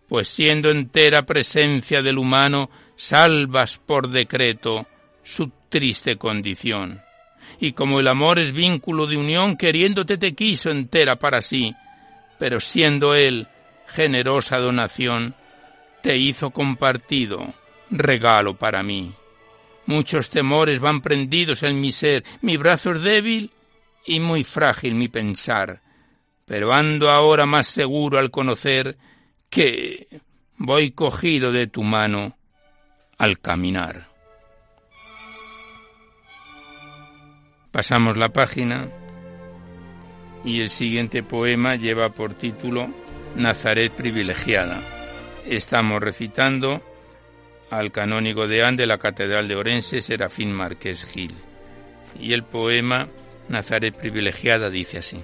[0.08, 4.86] pues siendo entera presencia del humano, salvas por decreto
[5.24, 7.02] su triste condición.
[7.60, 11.74] Y como el amor es vínculo de unión, queriéndote te quiso entera para sí,
[12.38, 13.48] pero siendo él
[13.88, 15.34] generosa donación,
[16.04, 17.56] te hizo compartido
[17.90, 19.14] regalo para mí.
[19.88, 23.50] Muchos temores van prendidos en mi ser, mi brazo es débil
[24.06, 25.82] y muy frágil mi pensar,
[26.46, 28.96] pero ando ahora más seguro al conocer
[29.50, 30.08] que
[30.56, 32.38] voy cogido de tu mano
[33.18, 34.13] al caminar.
[37.74, 38.88] Pasamos la página
[40.46, 42.88] y el siguiente poema lleva por título
[43.36, 44.80] Nazaret privilegiada.
[45.48, 46.84] Estamos recitando
[47.72, 51.34] al canónigo de Ande de la Catedral de Orense, Serafín Márquez Gil.
[52.20, 53.08] Y el poema
[53.50, 55.24] Nazaret privilegiada dice así.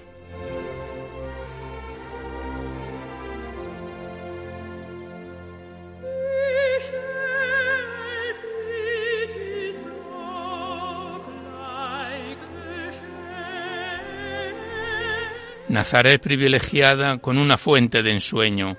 [15.69, 18.77] Nazaret privilegiada con una fuente de ensueño,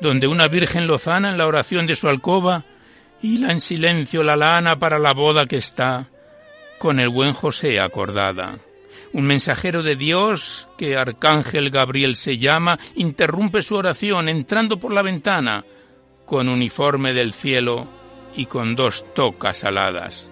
[0.00, 2.64] donde una virgen lozana en la oración de su alcoba
[3.20, 6.08] hila en silencio la lana para la boda que está
[6.78, 8.58] con el buen José acordada.
[9.12, 15.02] Un mensajero de Dios, que Arcángel Gabriel se llama, interrumpe su oración entrando por la
[15.02, 15.64] ventana,
[16.24, 17.88] con uniforme del cielo
[18.36, 20.30] y con dos tocas aladas.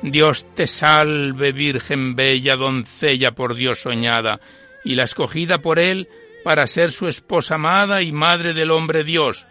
[0.00, 4.40] Dios te salve, Virgen bella, doncella por Dios soñada,
[4.84, 6.08] y la escogida por él
[6.44, 9.46] para ser su esposa amada y madre del hombre Dios,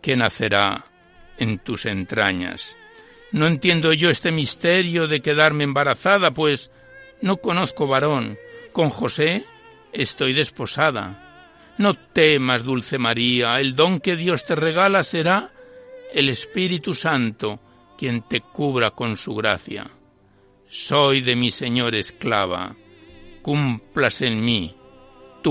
[0.00, 0.86] que nacerá
[1.36, 2.76] en tus entrañas.
[3.30, 6.72] No entiendo yo este misterio de quedarme embarazada, pues
[7.20, 8.38] no conozco varón.
[8.72, 9.44] Con José
[9.92, 11.74] estoy desposada.
[11.76, 15.50] No temas, dulce María, el don que Dios te regala será
[16.12, 17.60] el Espíritu Santo
[17.98, 19.90] quien te cubra con su gracia.
[20.66, 22.74] Soy de mi Señor esclava,
[23.42, 24.77] cumplas en mí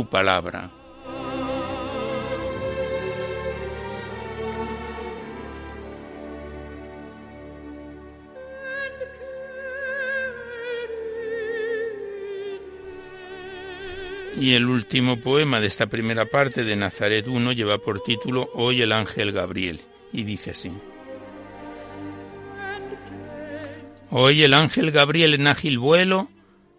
[0.06, 0.72] palabra.
[14.40, 18.84] Y el último poema de esta primera parte de Nazaret 1 lleva por título Hoy
[18.84, 19.82] el ángel Gabriel
[20.14, 20.72] y dice así.
[24.12, 26.30] Hoy el ángel Gabriel en ágil vuelo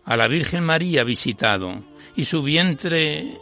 [0.09, 1.83] a la Virgen María visitado
[2.17, 3.39] y su vientre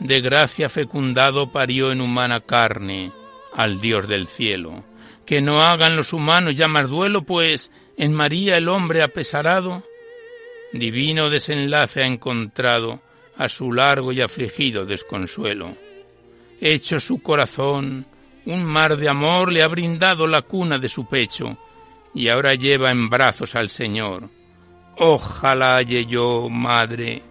[0.00, 3.12] de gracia fecundado parió en humana carne
[3.54, 4.84] al Dios del cielo.
[5.24, 9.84] Que no hagan los humanos ya más duelo, pues en María el hombre apesarado
[10.72, 13.00] divino desenlace ha encontrado
[13.36, 15.76] a su largo y afligido desconsuelo.
[16.60, 18.06] Hecho su corazón,
[18.44, 21.56] un mar de amor le ha brindado la cuna de su pecho,
[22.12, 24.36] y ahora lleva en brazos al Señor.
[25.00, 27.22] Ojalá halle yo, madre,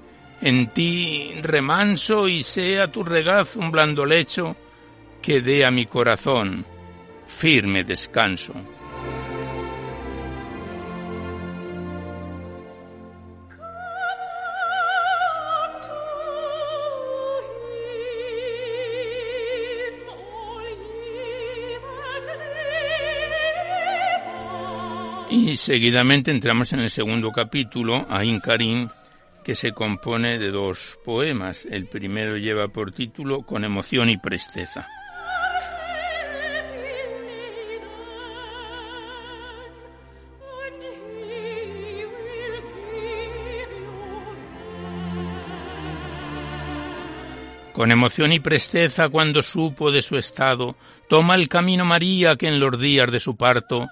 [0.42, 4.56] en ti remanso y sea tu regazo un blando lecho
[5.22, 6.66] que dé a mi corazón
[7.26, 8.54] firme descanso.
[25.48, 28.90] Y seguidamente entramos en el segundo capítulo, a Incarín,
[29.46, 31.66] que se compone de dos poemas.
[31.72, 34.90] El primero lleva por título Con emoción y presteza.
[47.72, 50.76] Con emoción y presteza cuando supo de su estado,
[51.08, 53.88] toma el camino María que en los días de su parto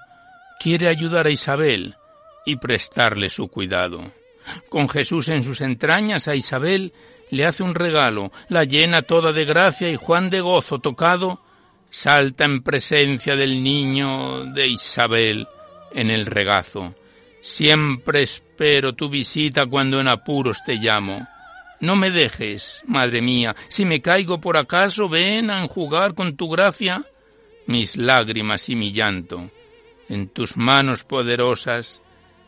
[0.60, 1.96] quiere ayudar a Isabel
[2.46, 4.12] y prestarle su cuidado.
[4.70, 6.94] Con Jesús en sus entrañas a Isabel
[7.32, 11.42] le hace un regalo, la llena toda de gracia y Juan de gozo tocado
[11.90, 15.48] salta en presencia del niño de Isabel
[15.94, 16.94] en el regazo.
[17.42, 21.28] Siempre espero tu visita cuando en apuros te llamo.
[21.80, 26.50] No me dejes, madre mía, si me caigo por acaso, ven a enjugar con tu
[26.50, 27.06] gracia
[27.68, 29.50] mis lágrimas y mi llanto.
[30.08, 32.02] En tus manos poderosas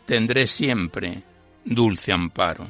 [0.06, 1.24] tendré siempre
[1.66, 2.68] dulce amparo.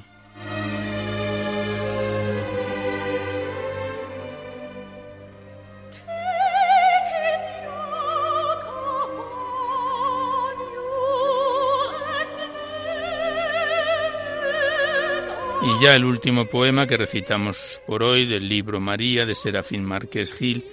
[15.60, 20.34] Y ya el último poema que recitamos por hoy del libro María de Serafín Márquez
[20.34, 20.64] Gil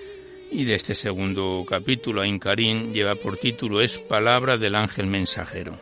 [0.50, 5.78] y de este segundo capítulo, Ain Karim, lleva por título Es palabra del ángel mensajero.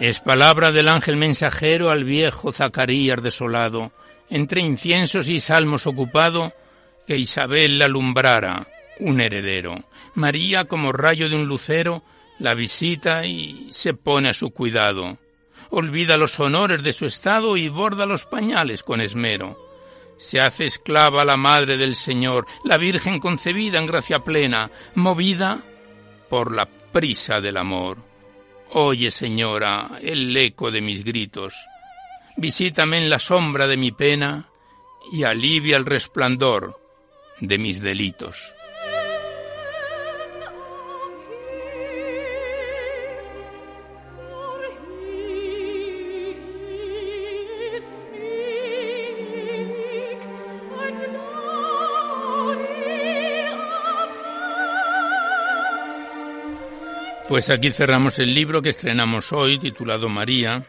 [0.00, 3.92] Es palabra del ángel mensajero al viejo Zacarías desolado,
[4.28, 6.52] entre inciensos y salmos ocupado,
[7.06, 8.66] que Isabel la alumbrara,
[8.98, 9.76] un heredero.
[10.14, 12.02] María, como rayo de un lucero,
[12.38, 15.18] la visita y se pone a su cuidado.
[15.76, 19.58] Olvida los honores de su estado y borda los pañales con esmero.
[20.16, 25.64] Se hace esclava la madre del Señor, la Virgen concebida en gracia plena, movida
[26.30, 27.98] por la prisa del amor.
[28.70, 31.56] Oye, Señora, el eco de mis gritos.
[32.36, 34.48] Visítame en la sombra de mi pena
[35.10, 36.80] y alivia el resplandor
[37.40, 38.54] de mis delitos.
[57.28, 60.62] Pues aquí cerramos el libro que estrenamos hoy, titulado María,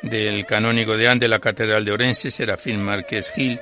[0.00, 3.60] del canónigo de Ande la Catedral de Orense, Serafín Márquez Gil,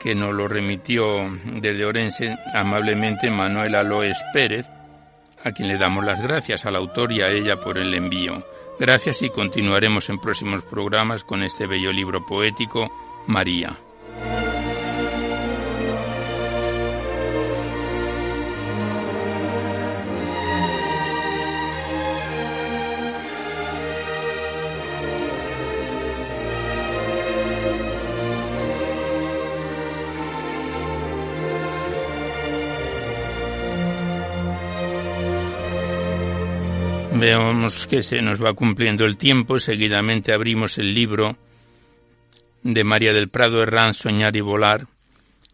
[0.00, 4.66] que nos lo remitió desde Orense amablemente Manuel Aloes Pérez,
[5.44, 8.44] a quien le damos las gracias al autor y a ella por el envío.
[8.80, 12.90] Gracias y continuaremos en próximos programas con este bello libro poético,
[13.28, 13.78] María.
[37.18, 39.58] Veamos que se nos va cumpliendo el tiempo.
[39.58, 41.36] Seguidamente abrimos el libro
[42.62, 44.86] de María del Prado Herrán, Soñar y Volar.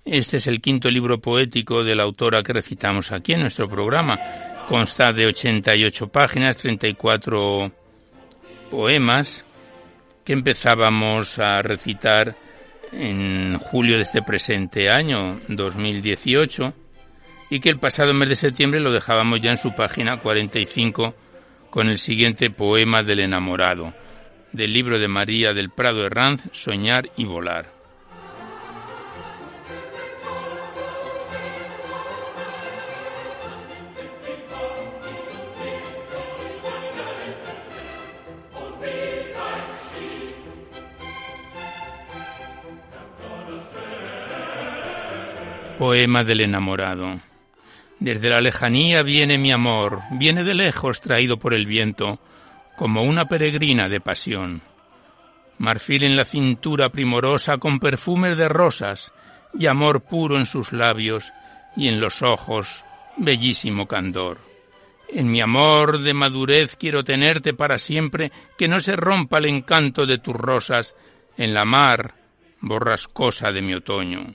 [0.04, 4.20] Este es el quinto libro poético de la autora que recitamos aquí en nuestro programa.
[4.68, 7.72] Consta de 88 páginas, 34
[8.70, 9.42] poemas
[10.22, 12.36] que empezábamos a recitar
[12.92, 16.74] en julio de este presente año, 2018,
[17.48, 21.23] y que el pasado mes de septiembre lo dejábamos ya en su página 45
[21.74, 23.94] con el siguiente poema del enamorado,
[24.52, 27.66] del libro de María del Prado Herranz, Soñar y Volar.
[45.76, 47.33] Poema del enamorado.
[48.04, 52.20] Desde la lejanía viene mi amor, viene de lejos traído por el viento,
[52.76, 54.60] como una peregrina de pasión.
[55.56, 59.14] Marfil en la cintura primorosa con perfumes de rosas
[59.58, 61.32] y amor puro en sus labios
[61.78, 62.84] y en los ojos
[63.16, 64.36] bellísimo candor.
[65.08, 70.04] En mi amor de madurez quiero tenerte para siempre, que no se rompa el encanto
[70.04, 70.94] de tus rosas
[71.38, 72.16] en la mar
[72.60, 74.34] borrascosa de mi otoño.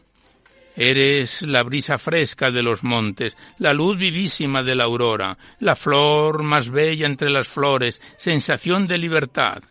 [0.82, 6.42] Eres la brisa fresca de los montes, la luz vivísima de la aurora, la flor
[6.42, 9.62] más bella entre las flores, sensación de libertad.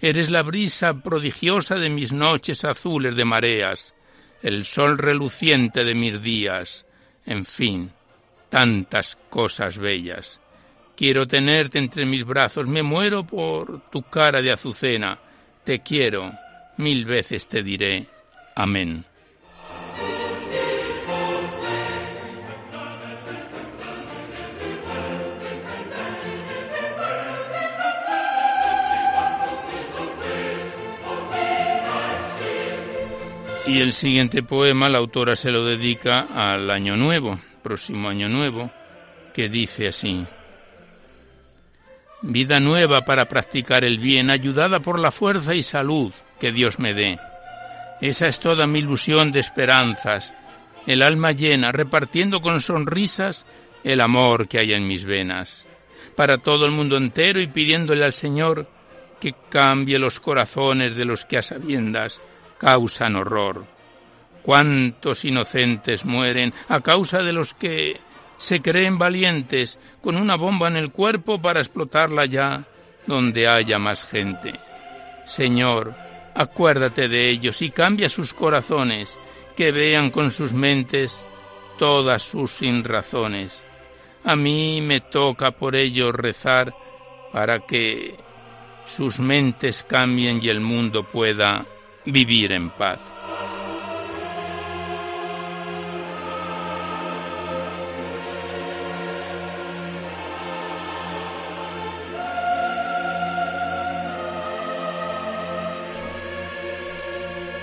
[0.00, 3.94] Eres la brisa prodigiosa de mis noches azules de mareas,
[4.42, 6.84] el sol reluciente de mis días,
[7.26, 7.92] en fin,
[8.48, 10.40] tantas cosas bellas.
[10.96, 15.16] Quiero tenerte entre mis brazos, me muero por tu cara de azucena,
[15.62, 16.32] te quiero,
[16.78, 18.08] mil veces te diré.
[18.56, 19.04] Amén.
[33.70, 38.68] Y el siguiente poema la autora se lo dedica al año nuevo, próximo año nuevo,
[39.32, 40.26] que dice así.
[42.20, 46.94] Vida nueva para practicar el bien, ayudada por la fuerza y salud que Dios me
[46.94, 47.20] dé.
[48.00, 50.34] Esa es toda mi ilusión de esperanzas,
[50.88, 53.46] el alma llena, repartiendo con sonrisas
[53.84, 55.68] el amor que hay en mis venas,
[56.16, 58.68] para todo el mundo entero y pidiéndole al Señor
[59.20, 62.20] que cambie los corazones de los que a sabiendas
[62.60, 63.64] causan horror.
[64.42, 67.98] Cuántos inocentes mueren a causa de los que
[68.36, 72.64] se creen valientes con una bomba en el cuerpo para explotarla ya
[73.06, 74.52] donde haya más gente.
[75.24, 75.94] Señor,
[76.34, 79.18] acuérdate de ellos y cambia sus corazones,
[79.56, 81.24] que vean con sus mentes
[81.78, 83.64] todas sus sinrazones.
[84.24, 86.74] A mí me toca por ellos rezar
[87.32, 88.16] para que
[88.84, 91.66] sus mentes cambien y el mundo pueda
[92.04, 93.00] vivir en paz.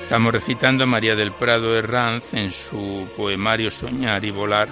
[0.07, 4.69] Estamos recitando a María del Prado Herranz en su poemario Soñar y Volar,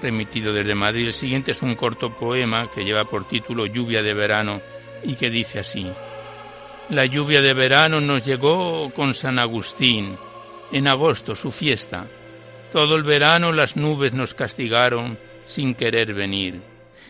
[0.00, 1.06] remitido desde Madrid.
[1.06, 4.60] El siguiente es un corto poema que lleva por título Lluvia de verano
[5.02, 5.90] y que dice así.
[6.88, 10.16] La lluvia de verano nos llegó con San Agustín,
[10.70, 12.06] en agosto su fiesta.
[12.70, 16.62] Todo el verano las nubes nos castigaron sin querer venir.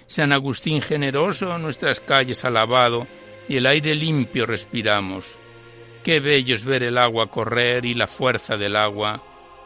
[0.07, 3.07] San Agustín generoso nuestras calles ha lavado
[3.49, 5.39] y el aire limpio respiramos
[6.07, 9.25] Qué bello es ver el agua correr y la fuerza del agua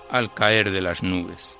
[0.08, 1.58] al caer de las nubes.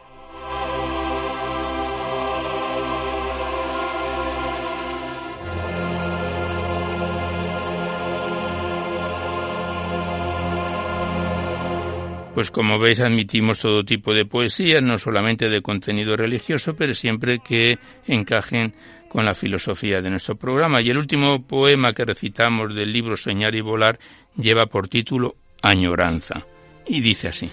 [12.41, 17.41] Pues como veis admitimos todo tipo de poesías, no solamente de contenido religioso, pero siempre
[17.41, 18.73] que encajen
[19.11, 20.81] con la filosofía de nuestro programa.
[20.81, 23.99] Y el último poema que recitamos del libro Soñar y Volar
[24.39, 26.47] lleva por título Añoranza
[26.87, 27.51] y dice así.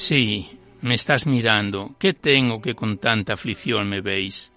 [0.00, 1.94] Sí, me estás mirando.
[1.98, 4.50] ¿Qué tengo que con tanta aflicción me veis?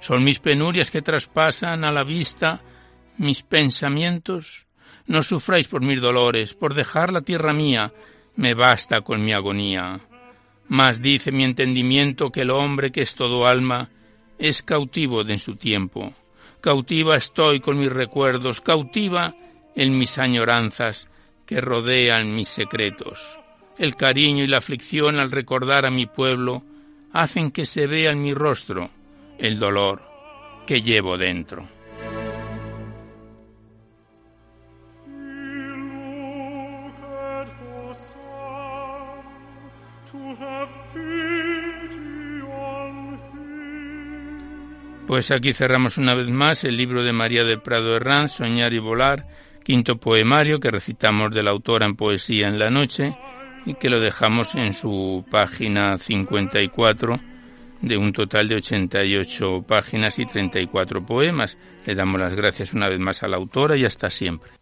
[0.00, 2.62] Son mis penurias que traspasan a la vista
[3.18, 4.66] mis pensamientos.
[5.06, 7.92] No sufráis por mis dolores, por dejar la tierra mía,
[8.36, 10.00] me basta con mi agonía.
[10.68, 13.90] Mas dice mi entendimiento que el hombre que es todo alma
[14.38, 16.14] es cautivo de su tiempo.
[16.62, 19.34] Cautiva estoy con mis recuerdos, cautiva
[19.74, 21.10] en mis añoranzas
[21.44, 23.38] que rodean mis secretos.
[23.78, 26.62] El cariño y la aflicción al recordar a mi pueblo
[27.12, 28.88] hacen que se vea en mi rostro
[29.38, 30.02] el dolor
[30.66, 31.68] que llevo dentro.
[45.06, 48.78] Pues aquí cerramos una vez más el libro de María del Prado Herrán, Soñar y
[48.78, 49.28] Volar,
[49.62, 53.16] quinto poemario que recitamos de la autora en Poesía en la Noche
[53.66, 57.20] y que lo dejamos en su página 54
[57.82, 61.58] de un total de 88 páginas y 34 poemas.
[61.84, 64.55] Le damos las gracias una vez más a la autora y hasta siempre.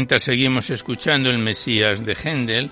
[0.00, 2.70] Mientras seguimos escuchando el Mesías de Händel,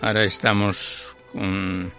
[0.00, 1.92] ahora estamos con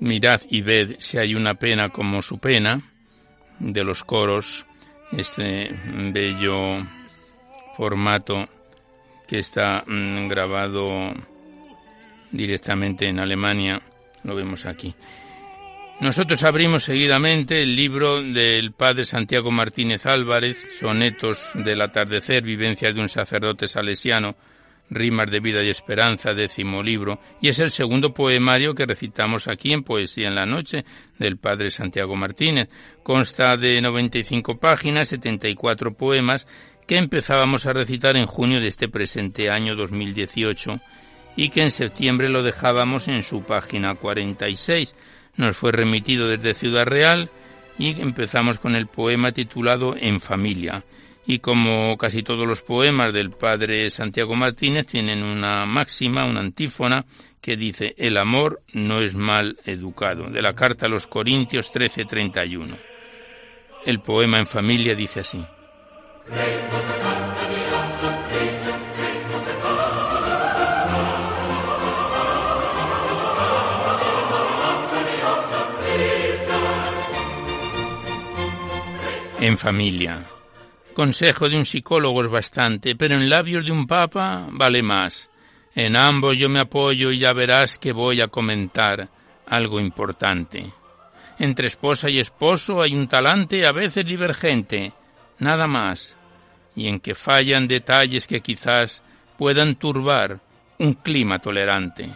[0.00, 2.82] Mirad y ved si hay una pena como su pena,
[3.58, 4.66] de los coros,
[5.12, 5.74] este
[6.12, 6.86] bello
[7.74, 8.46] formato
[9.26, 11.14] que está mm, grabado
[12.30, 13.80] directamente en Alemania,
[14.24, 14.94] lo vemos aquí.
[16.00, 23.00] Nosotros abrimos seguidamente el libro del padre Santiago Martínez Álvarez, Sonetos del atardecer, vivencia de
[23.00, 24.36] un sacerdote salesiano,
[24.90, 29.72] Rimas de vida y esperanza, décimo libro, y es el segundo poemario que recitamos aquí
[29.72, 30.84] en Poesía en la Noche
[31.18, 32.70] del padre Santiago Martínez.
[33.02, 36.46] Consta de 95 páginas, 74 poemas,
[36.86, 40.80] que empezábamos a recitar en junio de este presente año 2018
[41.36, 44.94] y que en septiembre lo dejábamos en su página 46
[45.38, 47.30] nos fue remitido desde Ciudad Real
[47.78, 50.84] y empezamos con el poema titulado En familia.
[51.26, 57.04] Y como casi todos los poemas del padre Santiago Martínez tienen una máxima, una antífona,
[57.40, 62.76] que dice El amor no es mal educado, de la carta a los Corintios 13:31.
[63.86, 65.44] El poema en familia dice así.
[79.40, 80.24] En familia.
[80.94, 85.30] Consejo de un psicólogo es bastante, pero en labios de un papa vale más.
[85.76, 89.08] En ambos yo me apoyo y ya verás que voy a comentar
[89.46, 90.72] algo importante.
[91.38, 94.92] Entre esposa y esposo hay un talante a veces divergente,
[95.38, 96.16] nada más,
[96.74, 99.04] y en que fallan detalles que quizás
[99.38, 100.40] puedan turbar
[100.80, 102.10] un clima tolerante.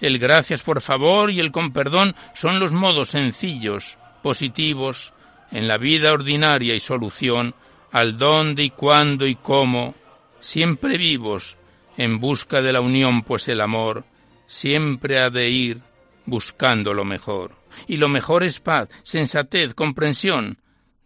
[0.00, 5.12] El gracias por favor y el con perdón son los modos sencillos, positivos,
[5.50, 7.54] en la vida ordinaria y solución
[7.92, 9.94] al dónde y cuándo y cómo,
[10.40, 11.58] siempre vivos
[11.96, 14.04] en busca de la unión, pues el amor
[14.46, 15.80] siempre ha de ir
[16.26, 17.52] buscando lo mejor.
[17.86, 20.58] Y lo mejor es paz, sensatez, comprensión,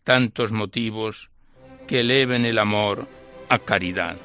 [0.03, 1.31] tantos motivos
[1.87, 3.09] que eleven el amor
[3.49, 4.17] a caridad.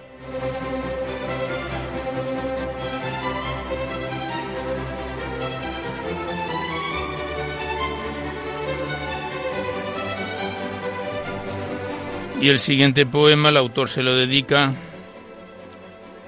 [12.41, 14.73] Y el siguiente poema el autor se lo dedica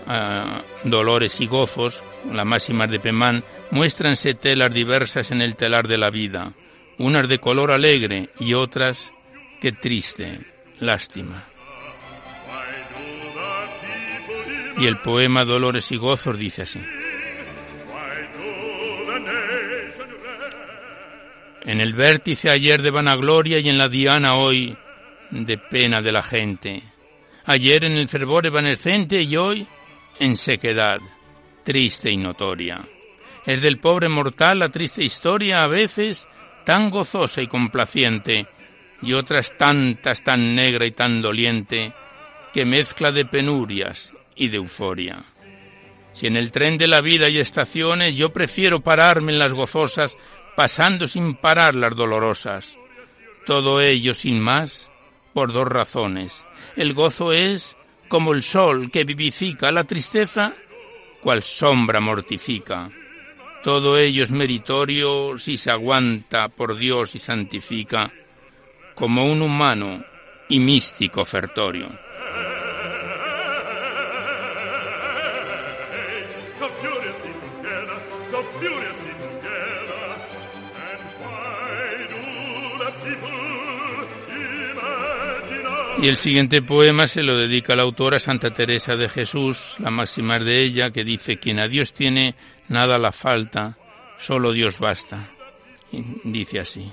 [0.08, 5.98] a dolores y gozos, las máximas de Pemán, muéstranse telas diversas en el telar de
[5.98, 6.54] la vida,
[6.98, 9.14] unas de color alegre y otras
[9.62, 10.40] que triste,
[10.80, 11.46] lástima.
[14.78, 16.82] Y el poema Dolores y Gozos dice así.
[21.64, 24.76] En el vértice ayer de vanagloria y en la diana hoy
[25.32, 26.84] de pena de la gente.
[27.46, 29.68] Ayer en el fervor evanescente y hoy
[30.20, 31.00] en sequedad,
[31.64, 32.82] triste y notoria.
[33.46, 36.28] Es del pobre mortal la triste historia a veces
[36.64, 38.46] tan gozosa y complaciente,
[39.02, 41.92] y otras tantas tan negra y tan doliente,
[42.54, 45.24] que mezcla de penurias y de euforia.
[46.12, 50.18] Si en el tren de la vida hay estaciones, yo prefiero pararme en las gozosas,
[50.56, 52.78] pasando sin parar las dolorosas.
[53.46, 54.91] Todo ello sin más
[55.34, 56.46] por dos razones.
[56.76, 57.78] El gozo es
[58.08, 60.54] como el sol que vivifica, la tristeza
[61.22, 62.92] cual sombra mortifica.
[63.64, 68.12] Todo ello es meritorio si se aguanta por Dios y santifica
[68.96, 70.04] como un humano
[70.50, 71.88] y místico ofertorio.
[86.02, 90.40] Y el siguiente poema se lo dedica la autora Santa Teresa de Jesús, la máxima
[90.40, 92.34] de ella, que dice, quien a Dios tiene,
[92.70, 93.78] nada la falta,
[94.18, 95.30] solo Dios basta.
[95.92, 96.92] Y dice así.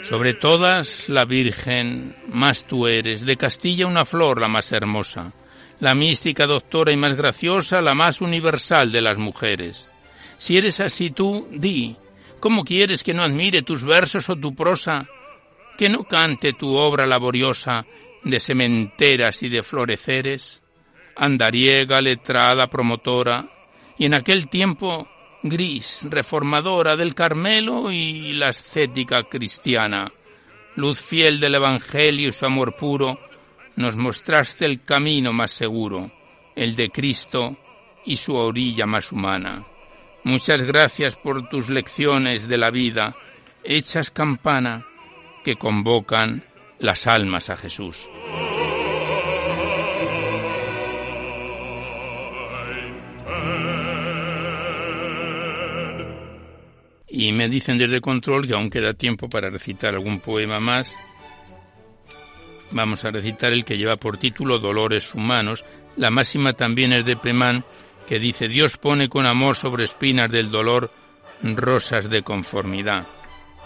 [0.00, 5.34] Sobre todas la Virgen, más tú eres, de Castilla una flor la más hermosa,
[5.78, 9.90] la mística doctora y más graciosa, la más universal de las mujeres.
[10.38, 11.98] Si eres así tú, di,
[12.40, 15.06] ¿cómo quieres que no admire tus versos o tu prosa?
[15.82, 17.84] Que no cante tu obra laboriosa
[18.22, 20.62] de sementeras y de floreceres,
[21.16, 23.50] andariega, letrada, promotora,
[23.98, 25.08] y en aquel tiempo
[25.42, 30.12] gris, reformadora del Carmelo y la ascética cristiana,
[30.76, 33.18] luz fiel del Evangelio y su amor puro,
[33.74, 36.12] nos mostraste el camino más seguro,
[36.54, 37.56] el de Cristo
[38.06, 39.66] y su orilla más humana.
[40.22, 43.16] Muchas gracias por tus lecciones de la vida,
[43.64, 44.86] hechas campana,
[45.44, 46.44] que convocan
[46.78, 48.08] las almas a Jesús.
[57.08, 60.96] Y me dicen desde control que aún queda tiempo para recitar algún poema más.
[62.70, 65.62] Vamos a recitar el que lleva por título Dolores Humanos.
[65.96, 67.64] La máxima también es de Pemán,
[68.06, 70.90] que dice Dios pone con amor sobre espinas del dolor
[71.42, 73.06] rosas de conformidad.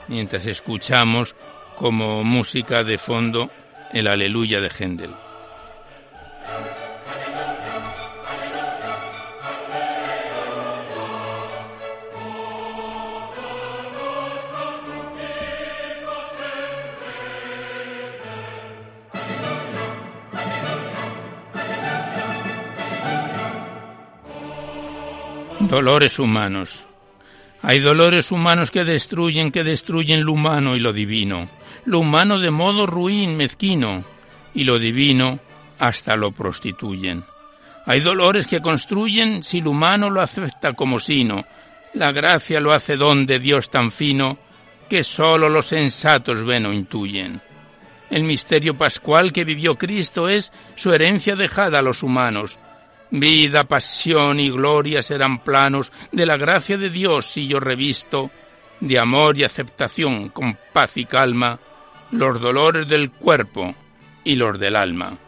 [0.08, 1.36] Mientras escuchamos
[1.76, 3.50] como música de fondo
[3.92, 5.14] el Aleluya de Händel.
[25.60, 26.86] Dolores humanos.
[27.68, 31.48] Hay dolores humanos que destruyen, que destruyen lo humano y lo divino
[31.86, 34.04] lo humano de modo ruin, mezquino,
[34.54, 35.38] y lo divino
[35.78, 37.24] hasta lo prostituyen.
[37.86, 41.44] Hay dolores que construyen si lo humano lo acepta como sino,
[41.94, 44.38] la gracia lo hace don de Dios tan fino
[44.90, 47.40] que sólo los sensatos ven o intuyen.
[48.10, 52.58] El misterio pascual que vivió Cristo es su herencia dejada a los humanos.
[53.10, 58.30] Vida, pasión y gloria serán planos de la gracia de Dios si yo revisto
[58.80, 61.58] de amor y aceptación con paz y calma
[62.10, 63.74] los dolores del cuerpo
[64.24, 65.18] y los del alma.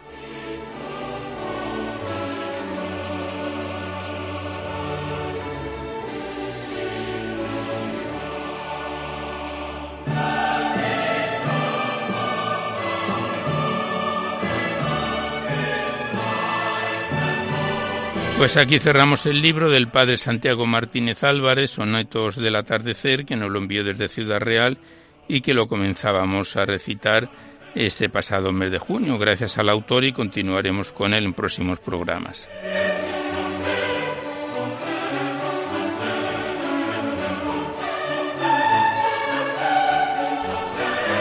[18.38, 23.50] Pues aquí cerramos el libro del padre Santiago Martínez Álvarez, Sonetos del Atardecer, que nos
[23.50, 24.78] lo envió desde Ciudad Real
[25.26, 27.28] y que lo comenzábamos a recitar
[27.74, 32.48] este pasado mes de junio, gracias al autor y continuaremos con él en próximos programas.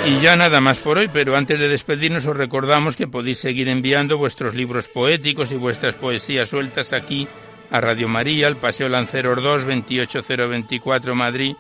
[0.08, 3.68] Y ya nada más por hoy, pero antes de despedirnos os recordamos que podéis seguir
[3.68, 7.28] enviando vuestros libros poéticos y vuestras poesías sueltas aquí
[7.70, 11.58] a Radio María, al Paseo Lanceros 2, 28024 Madrid,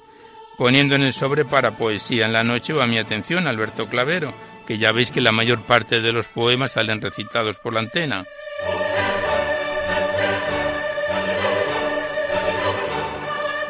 [0.57, 4.33] poniendo en el sobre para poesía en la noche o a mi atención Alberto Clavero,
[4.65, 8.25] que ya veis que la mayor parte de los poemas salen recitados por la antena.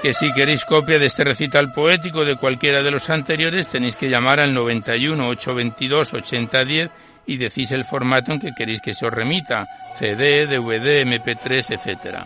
[0.08, 4.10] Que si queréis copia de este recital poético de cualquiera de los anteriores tenéis que
[4.10, 6.90] llamar al 91 822 8010
[7.26, 12.20] y decís el formato en que queréis que se os remita, CD, DVD, MP3, etc.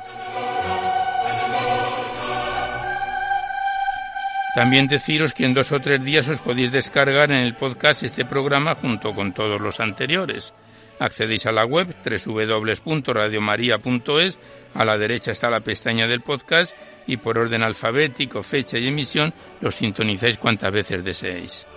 [4.54, 8.26] También deciros que en dos o tres días os podéis descargar en el podcast este
[8.26, 10.54] programa junto con todos los anteriores.
[11.00, 14.40] Accedéis a la web www.radiomaria.es,
[14.74, 16.76] a la derecha está la pestaña del podcast
[17.08, 21.68] y por orden alfabético, fecha y emisión lo sintonizáis cuantas veces deseéis.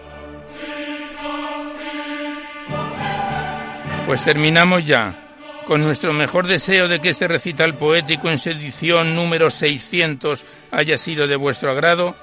[4.07, 5.21] Pues terminamos ya
[5.65, 10.99] con nuestro mejor deseo de que este recital poético en su edición número 600 haya
[10.99, 12.15] sido de vuestro agrado.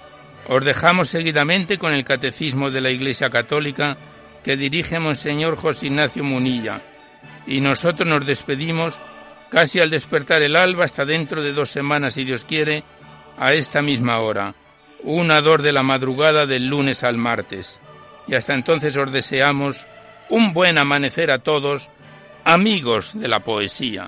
[0.47, 3.97] Os dejamos seguidamente con el Catecismo de la Iglesia Católica
[4.43, 6.81] que dirige Monseñor José Ignacio Munilla.
[7.45, 8.99] Y nosotros nos despedimos
[9.49, 12.83] casi al despertar el alba hasta dentro de dos semanas, si Dios quiere,
[13.37, 14.55] a esta misma hora,
[15.03, 17.81] una dor de la madrugada del lunes al martes.
[18.27, 19.87] Y hasta entonces os deseamos
[20.29, 21.89] un buen amanecer a todos,
[22.45, 24.07] amigos de la poesía.